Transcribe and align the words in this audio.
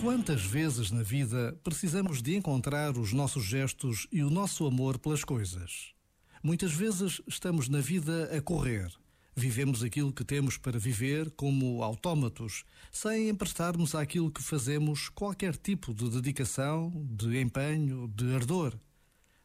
Quantas 0.00 0.44
vezes 0.44 0.90
na 0.90 1.02
vida 1.02 1.58
precisamos 1.64 2.22
de 2.22 2.36
encontrar 2.36 2.98
os 2.98 3.12
nossos 3.12 3.44
gestos 3.44 4.06
e 4.12 4.22
o 4.22 4.28
nosso 4.28 4.66
amor 4.66 4.98
pelas 4.98 5.24
coisas? 5.24 5.94
Muitas 6.42 6.72
vezes 6.72 7.20
estamos 7.26 7.68
na 7.68 7.80
vida 7.80 8.24
a 8.36 8.40
correr. 8.42 8.92
Vivemos 9.34 9.82
aquilo 9.82 10.12
que 10.12 10.24
temos 10.24 10.58
para 10.58 10.78
viver 10.78 11.30
como 11.30 11.82
autómatos, 11.82 12.64
sem 12.92 13.30
emprestarmos 13.30 13.94
àquilo 13.94 14.30
que 14.30 14.42
fazemos 14.42 15.08
qualquer 15.08 15.56
tipo 15.56 15.94
de 15.94 16.10
dedicação, 16.10 16.92
de 17.10 17.40
empenho, 17.40 18.06
de 18.14 18.34
ardor. 18.34 18.78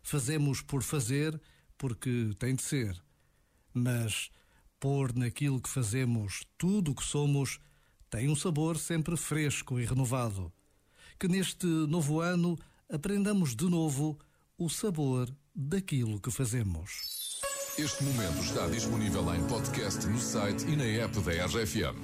Fazemos 0.03 0.61
por 0.61 0.83
fazer, 0.83 1.39
porque 1.77 2.31
tem 2.37 2.55
de 2.55 2.61
ser. 2.61 3.01
Mas 3.73 4.29
pôr 4.79 5.15
naquilo 5.15 5.61
que 5.61 5.69
fazemos 5.69 6.43
tudo 6.57 6.91
o 6.91 6.95
que 6.95 7.03
somos 7.03 7.57
tem 8.11 8.29
um 8.29 8.35
sabor 8.35 8.77
sempre 8.77 9.15
fresco 9.15 9.79
e 9.79 9.85
renovado. 9.85 10.51
Que 11.17 11.29
neste 11.29 11.65
novo 11.65 12.19
ano 12.19 12.59
aprendamos 12.91 13.55
de 13.55 13.69
novo 13.69 14.19
o 14.57 14.69
sabor 14.69 15.33
daquilo 15.55 16.19
que 16.19 16.29
fazemos. 16.29 17.39
Este 17.79 18.03
momento 18.03 18.43
está 18.43 18.67
disponível 18.67 19.33
em 19.33 19.41
podcast 19.47 20.05
no 20.07 20.19
site 20.19 20.65
e 20.67 20.75
na 20.75 20.83
app 20.83 21.17
da 21.21 21.45
RFM. 21.45 22.01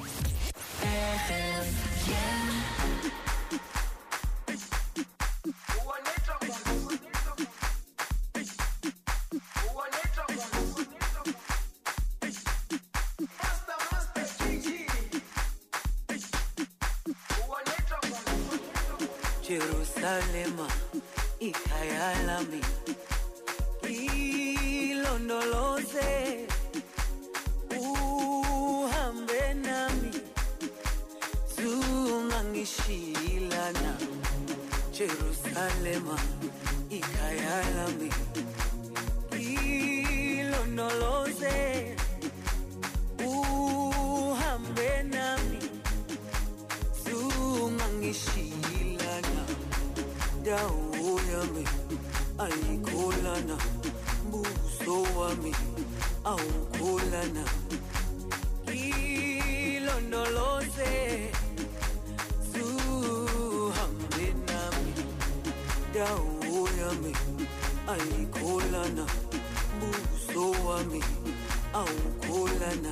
Jerusalema 19.48 20.68
ikhaya 21.40 22.12
lami 22.28 22.60
ilondoloze 24.92 26.12
uhambe 27.80 29.54
nami. 29.54 30.12
Zungangishilana 31.56 33.92
Jerusalema 34.92 36.20
dawo 50.48 51.12
yami 51.32 51.64
ayikholana 52.46 53.56
buso 54.32 54.96
wami 55.20 55.52
awukholana 56.32 57.44
ilondoloze 59.68 60.94
zuhambe 62.52 64.26
nami 64.48 64.94
dawo 65.94 66.60
yami 66.80 67.12
ayikholana 67.94 69.06
buso 69.80 70.44
wami 70.68 71.02
awukholana 71.80 72.92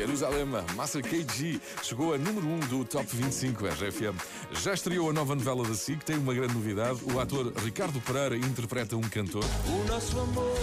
Jerusalema, 0.00 0.64
Massa 0.76 1.02
KG, 1.02 1.60
chegou 1.82 2.14
a 2.14 2.18
número 2.18 2.46
1 2.46 2.54
um 2.54 2.58
do 2.60 2.84
Top 2.86 3.04
25 3.04 3.66
RFM. 3.66 4.16
Já 4.52 4.72
estreou 4.72 5.10
a 5.10 5.12
nova 5.12 5.34
novela 5.34 5.62
da 5.62 5.74
SIC, 5.74 6.02
tem 6.02 6.16
uma 6.16 6.32
grande 6.32 6.54
novidade. 6.54 7.00
O 7.12 7.20
ator 7.20 7.52
Ricardo 7.62 8.00
Pereira 8.00 8.34
interpreta 8.34 8.96
um 8.96 9.02
cantor. 9.02 9.44
O 9.66 9.86
nosso 9.86 10.18
amor 10.18 10.56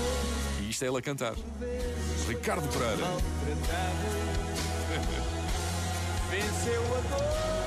E 0.60 0.72
isto 0.72 0.84
é 0.84 0.88
ele 0.88 0.98
a 0.98 1.02
cantar. 1.04 1.36
Ricardo 2.28 2.68
Pereira. 2.70 3.04
venceu 6.32 6.82
a 6.82 7.16
dor. 7.16 7.58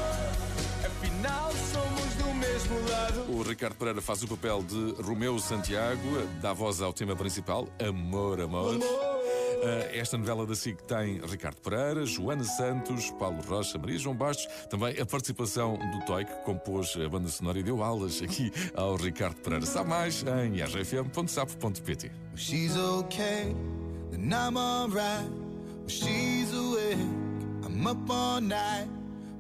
Afinal, 0.87 1.53
somos 1.73 2.15
do 2.17 2.35
mesmo 2.35 2.91
lado. 2.91 3.33
O 3.33 3.43
Ricardo 3.45 3.77
Pereira 3.77 4.01
faz 4.01 4.25
o 4.25 4.27
papel 4.27 4.65
de 4.65 5.01
Romeu 5.01 5.39
Santiago, 5.39 6.27
dá 6.43 6.53
voz 6.53 6.83
ao 6.83 6.93
tema 6.93 7.15
principal, 7.15 7.69
Amor, 7.79 8.41
Amor. 8.41 8.75
Uh, 8.75 9.10
esta 9.93 10.17
novela 10.17 10.47
da 10.47 10.55
SIC 10.55 10.83
tem 10.83 11.21
Ricardo 11.21 11.57
Pereira, 11.61 12.07
Joana 12.07 12.45
Santos, 12.45 13.11
Paulo 13.13 13.43
Rocha, 13.43 13.79
Maria 13.79 13.99
João 13.99 14.17
Bastos, 14.17 14.47
também 14.69 14.99
a 15.01 15.07
participação 15.07 15.77
do 15.77 16.05
Toy, 16.07 16.25
que 16.25 16.33
compôs 16.45 16.97
a 16.97 17.09
banda 17.09 17.29
sonora 17.29 17.59
e 17.59 17.63
deu 17.63 17.83
aulas 17.83 18.23
aqui 18.23 18.51
ao 18.75 18.97
Ricardo 18.97 19.37
Pereira. 19.37 19.67
Sabe 19.67 19.91
mais 19.91 20.23
em 20.23 20.61
rfm.sapo.pt. 20.63 22.11
She's 22.37 22.77
okay, 22.77 23.55
then 24.11 24.33
I'm 24.33 24.57
alright. 24.57 25.29
She's 25.87 26.55
awake, 26.55 26.97
I'm 27.65 27.87
up 27.87 28.11
all 28.11 28.41
night, 28.41 28.89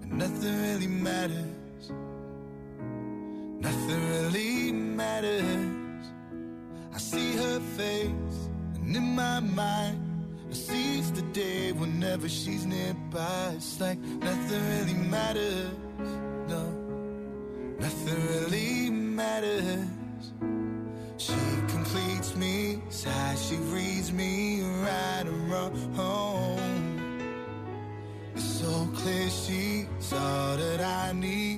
and 0.03 0.19
nothing 0.19 0.61
really 0.61 0.89
matters. 0.89 1.47
Nothing 3.61 4.09
really 4.11 4.73
matters. 4.73 5.45
I 6.93 6.99
see 6.99 7.37
her 7.37 7.61
face, 7.77 8.49
and 8.75 8.97
in 8.97 9.15
my 9.15 9.39
mind, 9.41 10.10
the 11.21 11.27
day 11.33 11.73
whenever 11.73 12.29
she's 12.29 12.65
nearby. 12.65 13.53
It's 13.57 13.81
like 13.81 13.99
nothing 13.99 14.63
really 14.73 14.95
matters. 14.95 15.71
No, 16.49 16.63
nothing 17.79 18.21
really 18.29 18.91
matters. 18.91 19.87
She 21.19 21.41
completes 21.69 22.35
me, 22.37 22.81
it's 22.87 23.07
she 23.49 23.57
reads 23.57 24.13
me, 24.13 24.63
right 24.63 25.25
and 25.27 25.51
wrong. 25.51 25.73
It's 28.35 28.45
so 28.45 28.89
clear 28.95 29.29
she's 29.29 30.13
all 30.13 30.57
that 30.57 30.81
I 30.81 31.13
need. 31.13 31.50